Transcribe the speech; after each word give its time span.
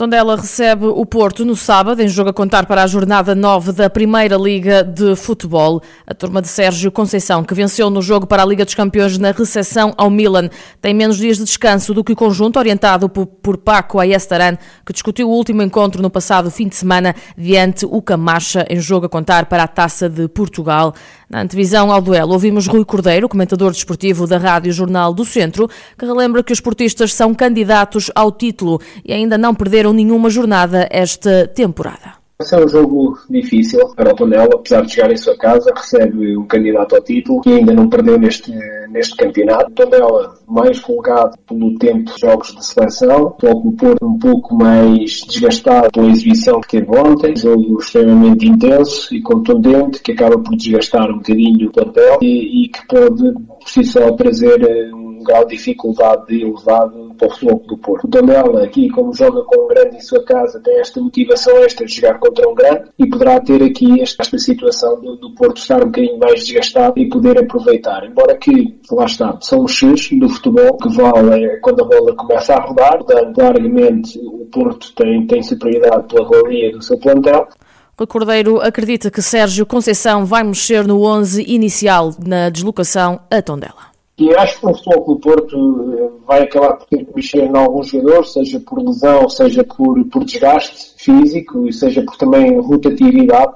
Tondela 0.00 0.34
recebe 0.34 0.86
o 0.86 1.04
Porto 1.04 1.44
no 1.44 1.54
sábado, 1.54 2.00
em 2.00 2.08
jogo 2.08 2.30
a 2.30 2.32
contar 2.32 2.64
para 2.64 2.82
a 2.82 2.86
jornada 2.86 3.34
9 3.34 3.72
da 3.72 3.90
Primeira 3.90 4.34
Liga 4.34 4.82
de 4.82 5.14
Futebol. 5.14 5.82
A 6.06 6.14
turma 6.14 6.40
de 6.40 6.48
Sérgio 6.48 6.90
Conceição, 6.90 7.44
que 7.44 7.52
venceu 7.52 7.90
no 7.90 8.00
jogo 8.00 8.26
para 8.26 8.42
a 8.42 8.46
Liga 8.46 8.64
dos 8.64 8.74
Campeões 8.74 9.18
na 9.18 9.30
recepção 9.30 9.92
ao 9.98 10.08
Milan, 10.08 10.48
tem 10.80 10.94
menos 10.94 11.18
dias 11.18 11.36
de 11.36 11.44
descanso 11.44 11.92
do 11.92 12.02
que 12.02 12.12
o 12.12 12.16
conjunto, 12.16 12.58
orientado 12.58 13.10
por 13.10 13.58
Paco 13.58 14.00
Ayestaran, 14.00 14.56
que 14.86 14.94
discutiu 14.94 15.28
o 15.28 15.32
último 15.32 15.60
encontro 15.60 16.00
no 16.00 16.08
passado 16.08 16.50
fim 16.50 16.66
de 16.66 16.76
semana 16.76 17.14
diante 17.36 17.84
o 17.84 18.00
Camacha, 18.00 18.64
em 18.70 18.80
jogo 18.80 19.04
a 19.04 19.08
contar 19.10 19.50
para 19.50 19.64
a 19.64 19.68
Taça 19.68 20.08
de 20.08 20.26
Portugal. 20.28 20.94
Na 21.30 21.42
antevisão 21.42 21.92
ao 21.92 22.00
duelo, 22.00 22.32
ouvimos 22.32 22.66
Rui 22.66 22.84
Cordeiro, 22.84 23.28
comentador 23.28 23.70
desportivo 23.70 24.26
da 24.26 24.36
Rádio 24.36 24.72
Jornal 24.72 25.14
do 25.14 25.24
Centro, 25.24 25.68
que 25.96 26.04
relembra 26.04 26.42
que 26.42 26.52
os 26.52 26.58
portistas 26.58 27.14
são 27.14 27.32
candidatos 27.32 28.10
ao 28.16 28.32
título 28.32 28.80
e 29.04 29.12
ainda 29.12 29.38
não 29.38 29.54
perderam 29.54 29.92
nenhuma 29.92 30.28
jornada 30.28 30.88
esta 30.90 31.46
temporada. 31.46 32.14
Esse 32.40 32.56
é 32.56 32.64
um 32.64 32.66
jogo 32.66 33.16
difícil 33.30 33.78
para 33.94 34.12
o 34.12 34.16
Tondela, 34.16 34.48
apesar 34.54 34.80
de 34.80 34.92
chegar 34.92 35.12
em 35.12 35.16
sua 35.16 35.36
casa, 35.36 35.72
recebe 35.72 36.36
um 36.36 36.46
candidato 36.46 36.96
ao 36.96 37.02
título 37.02 37.40
que 37.42 37.50
ainda 37.50 37.72
não 37.72 37.88
perdeu 37.88 38.18
neste, 38.18 38.50
neste 38.88 39.14
campeonato. 39.14 39.70
O 39.70 39.74
Tondela 39.74 40.34
mais 40.50 40.78
folgado 40.78 41.38
pelo 41.46 41.78
tempo 41.78 42.12
de 42.12 42.20
jogos 42.20 42.54
de 42.54 42.64
seleção, 42.64 43.36
o 43.42 43.72
Porto 43.72 44.04
um 44.04 44.18
pouco 44.18 44.54
mais 44.54 45.22
desgastado 45.28 45.90
pela 45.92 46.10
exibição 46.10 46.60
que 46.60 46.68
teve 46.68 46.90
ontem, 46.96 47.36
jogo 47.36 47.78
extremamente 47.78 48.48
intenso 48.48 49.14
e 49.14 49.22
contundente 49.22 50.02
que 50.02 50.12
acaba 50.12 50.38
por 50.38 50.56
desgastar 50.56 51.10
um 51.10 51.18
bocadinho 51.18 51.68
o 51.68 51.72
plantel 51.72 52.18
e, 52.20 52.64
e 52.64 52.68
que 52.68 52.86
pode 52.86 53.32
por 53.32 53.68
si 53.68 53.84
só 53.84 54.10
trazer 54.12 54.62
eh, 54.62 54.90
um 54.94 55.22
grau 55.22 55.44
de 55.46 55.56
dificuldade 55.56 56.34
elevado 56.34 57.14
para 57.16 57.28
o 57.28 57.30
Futebol 57.30 57.62
do 57.66 57.78
Porto. 57.78 58.04
O 58.06 58.08
Tondela, 58.08 58.64
aqui, 58.64 58.88
como 58.88 59.12
joga 59.12 59.42
com 59.42 59.64
um 59.64 59.68
grande 59.68 59.96
em 59.96 60.00
sua 60.00 60.24
casa, 60.24 60.60
tem 60.60 60.80
esta 60.80 61.00
motivação 61.00 61.58
extra 61.58 61.86
de 61.86 61.94
jogar 61.94 62.18
contra 62.18 62.48
um 62.48 62.54
grande 62.54 62.90
e 62.98 63.06
poderá 63.06 63.40
ter 63.40 63.62
aqui 63.62 64.00
esta, 64.00 64.22
esta 64.22 64.38
situação 64.38 65.00
do, 65.00 65.16
do, 65.16 65.34
Porto 65.34 65.58
estar 65.58 65.82
um 65.82 65.86
bocadinho 65.86 66.18
mais 66.18 66.44
desgastado 66.44 66.98
e 66.98 67.08
poder 67.08 67.38
aproveitar. 67.38 68.04
Embora 68.04 68.36
que, 68.36 68.78
lá 68.90 69.04
está, 69.04 69.38
são 69.40 69.64
os 69.64 69.72
X 69.72 70.08
do 70.18 70.28
futebol 70.28 70.39
que 70.42 70.50
vale 70.96 71.44
é 71.44 71.56
quando 71.56 71.82
a 71.82 71.86
bola 71.86 72.14
começa 72.14 72.54
a 72.54 72.60
rodar, 72.60 72.98
portanto, 72.98 73.36
largamente 73.36 74.18
o 74.18 74.46
Porto 74.52 74.92
tem, 74.94 75.26
tem 75.26 75.42
superioridade 75.42 76.08
pela 76.08 76.28
valia 76.28 76.72
do 76.72 76.82
seu 76.82 76.98
plantel, 76.98 77.48
o 78.02 78.06
Cordeiro 78.06 78.62
acredita 78.62 79.10
que 79.10 79.20
Sérgio 79.20 79.66
Conceição 79.66 80.24
vai 80.24 80.42
mexer 80.42 80.86
no 80.86 81.02
11 81.02 81.44
inicial 81.46 82.14
na 82.26 82.48
deslocação 82.48 83.20
a 83.30 83.42
Tondela. 83.42 83.90
E 84.16 84.34
acho 84.34 84.58
que 84.58 84.66
o 84.66 84.74
Futebol 84.74 85.04
Clube 85.04 85.20
Porto 85.20 85.94
eh, 85.98 86.10
vai 86.26 86.42
acabar 86.42 86.76
por 86.76 86.86
ter 86.86 87.04
que 87.04 87.14
mexer 87.14 87.44
em 87.44 87.54
alguns 87.54 87.88
jogadores, 87.88 88.32
seja 88.32 88.58
por 88.60 88.78
lesão, 88.78 89.28
seja 89.28 89.64
por, 89.64 90.02
por 90.06 90.24
desgaste 90.24 90.94
físico 90.96 91.68
e 91.68 91.72
seja 91.74 92.02
por 92.02 92.16
também 92.16 92.58
rotatividade. 92.58 93.52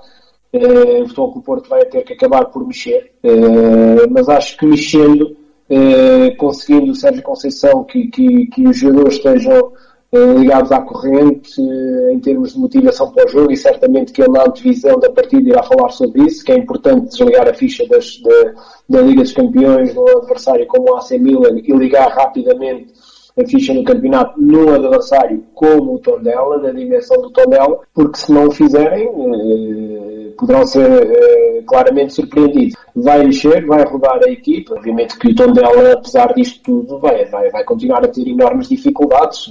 Uh, 0.52 1.02
o 1.02 1.08
Futebol 1.08 1.32
Clube 1.32 1.46
Porto 1.46 1.68
vai 1.70 1.84
ter 1.86 2.02
que 2.02 2.12
acabar 2.12 2.44
por 2.44 2.66
mexer, 2.66 3.12
uh, 3.24 4.10
mas 4.10 4.28
acho 4.28 4.58
que 4.58 4.66
mexendo, 4.66 5.33
uh, 5.70 6.36
conseguindo 6.36 6.92
o 6.92 6.94
Sérgio 6.94 7.22
Conceição 7.22 7.84
que, 7.84 8.08
que, 8.08 8.46
que 8.46 8.66
os 8.66 8.76
jogadores 8.76 9.14
estejam 9.14 9.72
ligados 10.36 10.70
à 10.70 10.80
corrente 10.80 11.60
em 11.60 12.20
termos 12.20 12.52
de 12.52 12.60
motivação 12.60 13.10
para 13.10 13.26
o 13.26 13.28
jogo 13.28 13.50
e 13.50 13.56
certamente 13.56 14.12
que 14.12 14.22
ele 14.22 14.30
na 14.30 14.44
antevisão 14.44 14.98
da 14.98 15.10
partida 15.10 15.48
irá 15.48 15.62
falar 15.62 15.90
sobre 15.90 16.22
isso, 16.22 16.44
que 16.44 16.52
é 16.52 16.56
importante 16.56 17.08
desligar 17.08 17.48
a 17.48 17.54
ficha 17.54 17.84
das, 17.88 18.04
de, 18.04 18.54
da 18.88 19.00
Liga 19.00 19.22
dos 19.22 19.32
Campeões 19.32 19.92
no 19.94 20.08
adversário 20.18 20.66
como 20.68 20.92
o 20.92 20.96
AC 20.96 21.12
Milan 21.18 21.58
e 21.58 21.72
ligar 21.72 22.08
rapidamente 22.10 22.92
a 23.36 23.44
ficha 23.44 23.74
no 23.74 23.82
campeonato 23.82 24.40
num 24.40 24.72
adversário 24.72 25.44
como 25.54 25.94
o 25.94 25.98
Tondela, 25.98 26.58
na 26.58 26.70
dimensão 26.70 27.20
do 27.20 27.30
Tondela, 27.30 27.80
porque 27.92 28.18
se 28.18 28.32
não 28.32 28.46
o 28.46 28.50
fizerem 28.52 29.08
eh, 29.08 29.93
poderão 30.36 30.66
ser 30.66 30.90
eh, 30.90 31.62
claramente 31.66 32.12
surpreendidos. 32.12 32.74
Vai 32.94 33.24
mexer, 33.24 33.66
vai 33.66 33.84
rodar 33.84 34.20
a 34.24 34.30
equipa, 34.30 34.74
obviamente 34.74 35.18
que 35.18 35.28
o 35.28 35.34
Tondela, 35.34 35.92
apesar 35.92 36.32
disto 36.34 36.62
tudo, 36.62 36.98
vai, 36.98 37.24
vai, 37.26 37.50
vai 37.50 37.64
continuar 37.64 38.04
a 38.04 38.08
ter 38.08 38.28
enormes 38.28 38.68
dificuldades. 38.68 39.50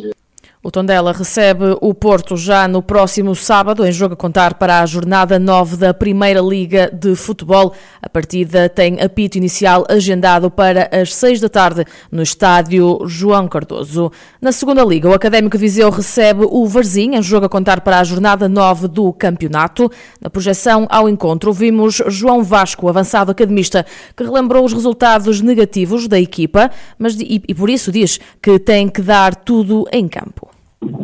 O 0.66 0.72
Tondela 0.72 1.12
recebe 1.12 1.76
o 1.82 1.94
Porto 1.94 2.38
já 2.38 2.70
no 2.70 2.82
próximo 2.82 3.36
sábado, 3.36 3.86
em 3.86 3.92
jogo 3.92 4.14
a 4.14 4.16
contar 4.16 4.54
para 4.54 4.80
a 4.80 4.86
jornada 4.86 5.38
9 5.38 5.76
da 5.76 5.94
Primeira 5.94 6.40
Liga 6.40 6.90
de 6.90 7.18
Futebol. 7.18 7.74
A 8.02 8.08
partida 8.08 8.70
tem 8.70 9.02
apito 9.02 9.38
inicial 9.38 9.84
agendado 9.90 10.50
para 10.50 10.90
as 10.90 11.14
6 11.16 11.42
da 11.42 11.50
tarde 11.50 11.84
no 12.10 12.24
estádio 12.24 13.00
João 13.08 13.46
Cardoso. 13.50 14.10
Na 14.42 14.54
Segunda 14.54 14.86
Liga, 14.86 15.10
o 15.10 15.14
Académico 15.14 15.58
Viseu 15.58 15.90
recebe 15.90 16.46
o 16.50 16.66
Varzim, 16.66 17.16
em 17.16 17.22
jogo 17.22 17.46
a 17.46 17.50
contar 17.50 17.82
para 17.82 18.00
a 18.00 18.04
jornada 18.06 18.48
9 18.48 18.88
do 18.88 19.12
campeonato. 19.12 19.92
Na 20.22 20.30
projeção 20.30 20.88
ao 20.90 21.10
encontro, 21.10 21.52
vimos 21.52 22.02
João 22.08 22.42
Vasco, 22.42 22.88
avançado 22.88 23.32
academista, 23.32 23.86
que 24.16 24.24
relembrou 24.24 24.64
os 24.64 24.72
resultados 24.72 25.42
negativos 25.42 26.08
da 26.08 26.18
equipa, 26.18 26.72
mas 26.98 27.20
e, 27.20 27.44
e 27.46 27.54
por 27.54 27.70
isso 27.70 27.92
diz 27.92 28.18
que 28.42 28.58
tem 28.58 28.88
que 28.88 29.02
dar 29.02 29.36
tudo 29.36 29.86
em 29.92 30.08
campo. 30.08 30.53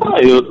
Ah, 0.06 0.20
eu, 0.22 0.42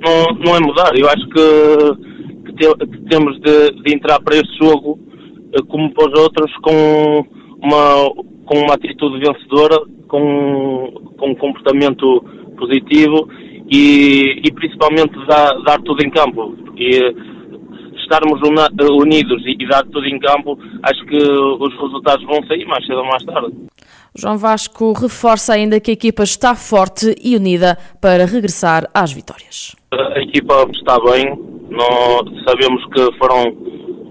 não, 0.00 0.34
não 0.44 0.56
é 0.56 0.60
mudar. 0.60 0.96
Eu 0.96 1.08
acho 1.08 1.26
que, 1.28 2.46
que, 2.46 2.52
te, 2.54 2.86
que 2.86 2.98
temos 3.08 3.38
de, 3.40 3.82
de, 3.82 3.94
entrar 3.94 4.20
para 4.20 4.36
este 4.36 4.56
jogo, 4.58 4.98
eh, 5.54 5.62
como 5.68 5.92
para 5.92 6.08
os 6.08 6.20
outros, 6.20 6.52
com 6.62 7.26
uma, 7.62 8.14
com 8.46 8.58
uma 8.58 8.74
atitude 8.74 9.18
vencedora, 9.18 9.78
com, 10.08 10.92
com 11.18 11.30
um 11.30 11.34
comportamento 11.34 12.24
positivo 12.56 13.28
e, 13.70 14.40
e 14.44 14.52
principalmente 14.52 15.14
dar, 15.26 15.52
dar 15.62 15.80
tudo 15.82 16.02
em 16.04 16.10
campo. 16.10 16.56
Estarmos 18.10 18.40
unidos 18.42 19.42
e 19.46 19.68
dar 19.68 19.84
tudo 19.84 20.04
em 20.04 20.18
campo, 20.18 20.58
acho 20.82 21.04
que 21.06 21.16
os 21.16 21.72
resultados 21.80 22.26
vão 22.26 22.44
sair 22.46 22.66
mais 22.66 22.84
cedo 22.84 22.98
ou 22.98 23.06
mais 23.06 23.24
tarde. 23.24 23.54
João 24.16 24.36
Vasco 24.36 24.92
reforça 24.92 25.54
ainda 25.54 25.78
que 25.78 25.92
a 25.92 25.94
equipa 25.94 26.24
está 26.24 26.56
forte 26.56 27.14
e 27.22 27.36
unida 27.36 27.78
para 28.00 28.26
regressar 28.26 28.90
às 28.92 29.12
vitórias. 29.12 29.76
A 29.92 30.20
equipa 30.20 30.66
está 30.74 30.98
bem, 30.98 31.38
nós 31.70 32.22
sabemos 32.48 32.84
que 32.86 33.18
foram 33.18 33.54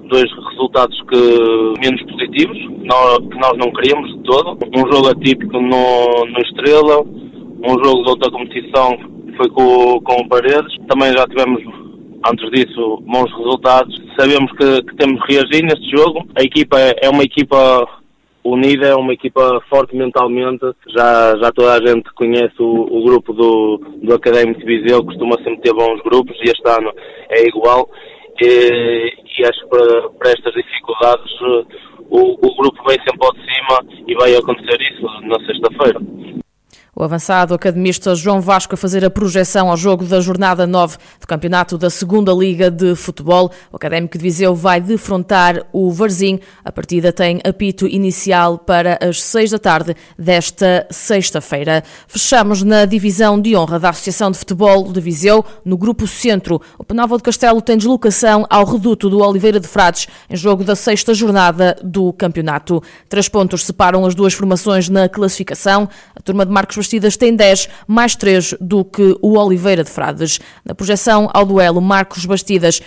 dois 0.08 0.32
resultados 0.50 0.98
que 1.10 1.82
menos 1.82 2.02
positivos, 2.04 2.58
que 2.58 3.38
nós 3.38 3.58
não 3.58 3.72
queríamos 3.74 4.16
de 4.16 4.24
todo. 4.24 4.58
Um 4.76 4.92
jogo 4.92 5.10
atípico 5.10 5.60
no, 5.60 6.26
no 6.26 6.40
Estrela, 6.40 7.02
um 7.02 7.84
jogo 7.84 8.04
de 8.04 8.10
outra 8.10 8.32
competição 8.32 8.98
foi 9.36 9.50
com, 9.50 10.02
com 10.02 10.22
o 10.22 10.28
Paredes. 10.28 10.76
Também 10.88 11.12
já 11.14 11.26
tivemos 11.28 11.62
antes 12.26 12.50
disso 12.52 13.02
bons 13.06 13.32
resultados. 13.38 13.96
Sabemos 14.18 14.52
que, 14.54 14.84
que 14.84 14.96
temos 14.96 15.22
de 15.22 15.34
reagir 15.34 15.64
neste 15.64 15.90
jogo. 15.96 16.28
A 16.36 16.44
equipa 16.44 16.80
é, 16.80 16.96
é 17.04 17.10
uma 17.10 17.24
equipa 17.24 17.88
unida, 18.44 18.88
é 18.88 18.96
uma 18.96 19.14
equipa 19.14 19.62
forte 19.70 19.96
mentalmente. 19.96 20.66
Já, 20.96 21.36
já 21.38 21.52
toda 21.52 21.74
a 21.74 21.88
gente 21.88 22.12
conhece 22.14 22.56
o, 22.60 22.88
o 22.90 23.04
grupo 23.06 23.34
do, 23.34 23.78
do 24.02 24.14
Académico 24.14 24.60
de 24.60 24.66
Viseu, 24.66 25.04
costuma 25.04 25.36
sempre 25.38 25.62
ter 25.62 25.74
bons 25.74 26.02
grupos 26.02 26.36
e 26.38 26.50
este 26.50 26.68
ano 26.68 26.92
é 27.30 27.48
igual. 27.48 27.90
E, 28.42 29.14
e 29.38 29.46
acho 29.46 29.62
que 29.62 29.70
para, 29.70 30.10
para 30.12 30.32
estas 30.32 30.54
dificuldades 30.54 31.32
o, 32.10 32.34
o 32.42 32.56
grupo 32.56 32.84
vem 32.88 32.98
sempre 33.00 33.26
ao 33.26 33.34
de 33.34 33.42
cima 33.42 34.06
e 34.08 34.16
vai 34.16 34.36
acontecer 34.36 34.78
isso 34.82 35.06
na 35.22 35.36
sexta-feira. 35.46 36.00
O 37.00 37.04
avançado 37.06 37.54
academista 37.54 38.14
João 38.14 38.42
Vasco 38.42 38.76
a 38.76 38.78
fazer 38.78 39.06
a 39.06 39.10
projeção 39.10 39.72
ao 39.72 39.78
jogo 39.78 40.04
da 40.04 40.20
jornada 40.20 40.68
9 40.68 40.98
do 41.22 41.26
Campeonato 41.26 41.78
da 41.78 41.90
Segunda 41.90 42.34
Liga 42.34 42.70
de 42.70 42.94
Futebol. 42.94 43.50
O 43.72 43.78
Académico 43.78 44.18
de 44.18 44.22
Viseu 44.22 44.54
vai 44.54 44.82
defrontar 44.82 45.66
o 45.72 45.90
Varzim. 45.92 46.42
A 46.62 46.74
partida 46.74 47.14
tem 47.14 47.40
apito 47.46 47.88
inicial 47.88 48.58
para 48.58 49.00
as 49.02 49.24
6 49.24 49.52
da 49.52 49.60
tarde 49.60 49.96
desta 50.18 50.86
sexta-feira. 50.92 51.86
Fechamos 52.06 52.64
na 52.64 52.84
divisão 52.84 53.40
de 53.40 53.56
honra 53.56 53.80
da 53.80 53.92
Associação 53.92 54.30
de 54.30 54.38
Futebol 54.38 54.92
de 54.92 55.00
Viseu, 55.00 55.46
no 55.64 55.78
Grupo 55.78 56.06
Centro. 56.06 56.62
O 56.78 56.84
Penalva 56.84 57.16
de 57.16 57.24
Castelo 57.24 57.62
tem 57.62 57.78
deslocação 57.78 58.46
ao 58.50 58.66
reduto 58.66 59.10
do 59.10 59.20
Oliveira 59.20 59.62
de 59.62 59.70
Frades 59.70 60.10
em 60.30 60.36
jogo 60.36 60.66
da 60.66 60.76
sexta 60.76 61.14
jornada 61.14 61.78
do 61.82 62.12
campeonato. 62.12 62.84
Três 63.08 63.30
pontos 63.30 63.64
separam 63.64 64.06
as 64.06 64.14
duas 64.14 64.34
formações 64.34 64.90
na 64.90 65.08
classificação. 65.08 65.88
A 66.14 66.22
turma 66.22 66.46
de 66.46 66.52
Marcos 66.52 66.89
Bastidas 66.90 67.16
tem 67.16 67.36
10, 67.36 67.70
mais 67.86 68.16
3 68.16 68.56
do 68.60 68.84
que 68.84 69.16
o 69.22 69.38
Oliveira 69.38 69.84
de 69.84 69.92
Frades. 69.92 70.40
Na 70.66 70.74
projeção 70.74 71.30
ao 71.32 71.46
duelo, 71.46 71.80
Marcos 71.80 72.26
Bastidas 72.26 72.82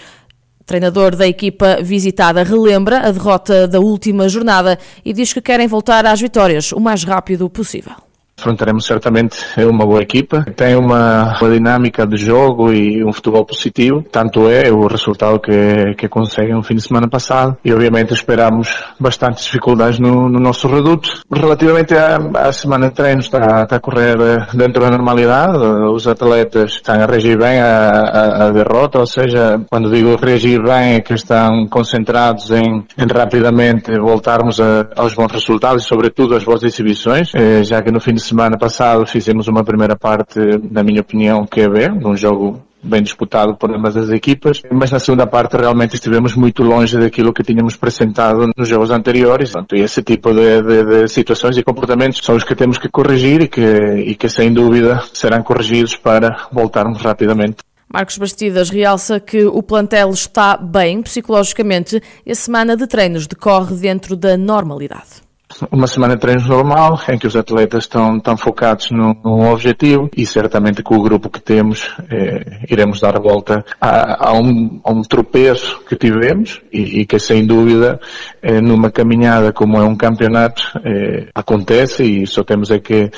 treinador 0.67 1.15
da 1.15 1.27
equipa 1.27 1.79
visitada, 1.83 2.43
relembra 2.43 3.01
a 3.01 3.11
derrota 3.11 3.67
da 3.69 3.81
última 3.81 4.29
jornada 4.29 4.79
e 5.05 5.13
diz 5.13 5.33
que 5.33 5.41
querem 5.41 5.67
voltar 5.67 6.07
às 6.07 6.21
vitórias 6.21 6.73
o 6.73 6.81
mais 6.81 7.05
rápido 7.05 7.51
possível. 7.51 7.95
Enfrentaremos 8.43 8.85
certamente 8.85 9.39
uma 9.59 9.87
boa 9.87 10.03
equipa. 10.03 10.45
Tem 10.57 10.75
uma, 10.75 11.39
uma 11.41 11.51
dinâmica 11.51 12.07
de 12.07 12.17
jogo 12.17 12.73
e 12.73 13.05
um 13.05 13.13
futebol 13.13 13.45
positivo. 13.45 14.05
Tanto 14.11 14.49
é 14.49 14.71
o 14.71 14.87
resultado 14.87 15.39
que, 15.39 15.95
que 15.97 16.09
conseguem 16.09 16.55
no 16.55 16.63
fim 16.63 16.75
de 16.75 16.83
semana 16.83 17.09
passado. 17.09 17.57
E 17.65 17.73
obviamente 17.73 18.13
esperamos 18.13 18.69
bastantes 18.99 19.45
dificuldades 19.45 19.99
no, 19.99 20.29
no 20.29 20.41
nosso 20.41 20.67
reduto. 20.67 21.23
Relativamente 21.33 21.95
à, 21.95 22.17
à 22.35 22.53
semana 22.53 22.89
de 22.89 22.95
treino 22.95 23.21
está, 23.21 23.63
está 23.63 23.77
a 23.77 23.81
correr 23.81 24.19
eh, 24.21 24.47
dentro 24.55 24.83
da 24.83 24.91
normalidade. 24.91 25.59
Os 25.59 26.07
atletas 26.07 26.73
estão 26.73 26.97
a 26.97 27.07
reagir 27.07 27.39
bem 27.39 27.61
à, 27.61 28.47
à 28.47 28.51
derrota, 28.51 28.99
ou 28.99 29.07
seja, 29.07 29.61
quando 29.71 29.91
digo 29.91 30.17
reagir 30.17 30.63
bem 30.63 30.95
é 30.95 31.01
que 31.01 31.15
estão 31.15 31.67
concentrados 31.69 32.51
em, 32.51 32.85
em 32.99 33.07
rapidamente 33.13 33.97
voltarmos 33.99 34.61
a, 34.61 34.89
aos 34.97 35.15
bons 35.15 35.31
resultados 35.33 35.85
e 35.85 35.87
sobretudo 35.87 36.35
às 36.35 36.45
boas 36.45 36.63
exibições, 36.63 37.31
eh, 37.35 37.63
já 37.63 37.81
que 37.83 37.91
no 37.91 38.01
fim 38.01 38.15
de 38.15 38.21
semana 38.21 38.32
passado 38.59 39.07
fizemos 39.07 39.49
uma 39.49 39.65
primeira 39.65 39.97
parte, 39.97 40.39
na 40.71 40.83
minha 40.83 41.01
opinião, 41.01 41.47
que 41.47 41.61
é 41.61 41.69
bem, 41.69 41.89
num 41.89 42.17
jogo 42.17 42.63
bem 42.83 43.03
disputado 43.03 43.55
por 43.55 43.71
ambas 43.73 43.97
as 43.97 44.11
equipas, 44.11 44.61
mas 44.71 44.91
na 44.91 44.99
segunda 44.99 45.27
parte 45.27 45.57
realmente 45.57 45.95
estivemos 45.95 46.35
muito 46.35 46.63
longe 46.63 46.99
daquilo 46.99 47.33
que 47.33 47.43
tínhamos 47.43 47.75
apresentado 47.75 48.51
nos 48.57 48.69
jogos 48.69 48.91
anteriores. 48.91 49.53
Portanto, 49.53 49.77
esse 49.77 50.03
tipo 50.03 50.35
de, 50.35 50.63
de, 50.63 50.85
de, 50.85 51.09
situações 51.09 51.57
e 51.57 51.63
comportamentos 51.63 52.21
são 52.23 52.35
os 52.35 52.45
que 52.45 52.57
temos 52.57 52.79
que 52.79 52.89
corrigir 52.89 53.43
e 53.43 53.49
que, 53.49 53.61
e 53.61 54.15
que 54.15 54.29
sem 54.29 54.53
dúvida 54.53 55.03
serão 55.13 55.43
corrigidos 55.43 55.97
para 55.97 56.49
voltarmos 56.51 57.01
rapidamente. 57.03 57.59
Marcos 57.93 58.17
Bastidas 58.17 58.71
realça 58.71 59.21
que 59.21 59.45
o 59.45 59.63
plantel 59.63 60.11
está 60.11 60.57
bem 60.57 61.03
psicologicamente 61.03 62.03
e 62.25 62.33
a 62.33 62.35
semana 62.35 62.75
de 62.75 62.87
treinos 62.87 63.27
decorre 63.27 63.77
dentro 63.77 64.17
da 64.17 64.37
normalidade 64.37 65.23
uma 65.71 65.87
semana 65.87 66.15
de 66.15 66.21
treinos 66.21 66.47
normal, 66.47 67.01
em 67.09 67.19
que 67.19 67.27
os 67.27 67.37
atletas 67.37 67.85
estão, 67.85 68.17
estão 68.17 68.37
focados 68.37 68.91
num, 68.91 69.15
num 69.25 69.51
objetivo 69.51 70.11
e 70.17 70.27
certamente 70.27 70.83
com 70.83 70.97
o 70.97 71.03
grupo 71.03 71.31
que 71.31 71.41
temos 71.41 71.91
eh, 72.11 72.61
iremos 72.71 73.01
dar 73.01 73.17
a 73.17 73.21
volta 73.21 73.65
a, 73.81 74.31
a, 74.31 74.33
um, 74.33 74.81
a 74.85 74.91
um 74.91 75.03
tropeço 75.03 75.81
que 75.89 75.97
tivemos 75.97 76.61
e, 76.73 77.01
e 77.01 77.07
que 77.07 77.19
sem 77.19 77.47
dúvida 77.47 78.01
eh, 78.43 78.61
numa 78.61 78.91
caminhada 78.91 79.53
como 79.53 79.77
é 79.77 79.85
um 79.85 79.97
campeonato 79.97 80.63
eh, 80.85 81.29
acontece 81.35 82.03
e 82.03 82.27
só 82.27 82.43
temos 82.43 82.71
é 82.71 82.79
que 82.79 83.11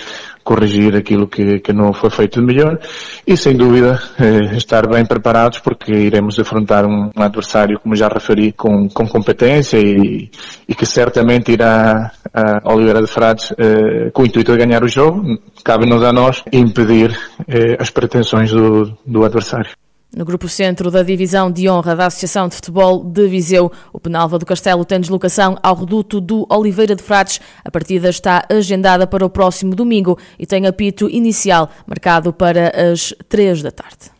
corrigir 0.45 0.95
aquilo 0.95 1.27
que, 1.27 1.59
que 1.59 1.73
não 1.73 1.93
foi 1.93 2.11
feito 2.11 2.39
de 2.39 2.47
melhor 2.47 2.79
e, 3.27 3.37
sem 3.37 3.57
dúvida, 3.57 4.01
eh, 4.19 4.57
estar 4.57 4.87
bem 4.87 5.05
preparados 5.05 5.59
porque 5.59 5.91
iremos 5.91 6.39
afrontar 6.39 6.85
um, 6.85 7.11
um 7.17 7.23
adversário, 7.23 7.81
como 7.81 7.97
já 7.97 8.09
referi, 8.09 8.53
com, 8.53 8.89
com 8.89 9.09
competência 9.09 9.79
e, 9.79 10.31
e 10.69 10.75
que 10.75 10.85
certamente 10.85 11.51
irá 11.51 12.13
a 12.33 12.73
Oliveira 12.73 13.01
de 13.01 13.07
Frades 13.07 13.53
eh, 13.57 14.11
com 14.13 14.23
o 14.23 14.27
intuito 14.27 14.53
de 14.53 14.59
ganhar 14.59 14.85
o 14.85 14.89
jogo. 14.89 15.39
Cabe-nos 15.65 16.03
a 16.03 16.13
nós 16.13 16.45
impedir 16.53 17.19
eh, 17.49 17.77
as 17.79 17.91
pretensões 17.91 18.51
do, 18.51 18.97
do 19.07 19.25
adversário. 19.25 19.71
No 20.17 20.25
grupo 20.25 20.49
centro 20.49 20.93
da 20.93 21.03
divisão 21.03 21.51
de 21.51 21.69
honra 21.69 21.97
da 21.97 22.07
Associação 22.07 22.47
de 22.47 22.55
Futebol 22.55 23.03
de 23.03 23.27
Viseu, 23.27 23.73
o 23.93 23.99
Penalva 23.99 24.39
do 24.39 24.47
Castelo 24.47 24.85
tem 24.85 25.01
deslocação 25.01 25.59
ao 25.61 25.75
reduto 25.75 26.21
do 26.21 26.47
Oliveira 26.49 26.95
de 26.95 27.03
Frades. 27.03 27.41
A 27.65 27.71
partida 27.71 28.09
está 28.11 28.45
agendada 28.49 29.09
para 29.09 29.27
o 29.27 29.31
próximo 29.31 29.75
domingo 29.75 30.17
e 30.39 30.47
tem 30.47 30.69
apito 30.69 31.11
inicial 31.11 31.69
marcado 31.85 32.33
para 32.33 32.93
as 32.93 33.13
três 33.29 33.61
da 33.61 33.73
tarde. 33.73 34.14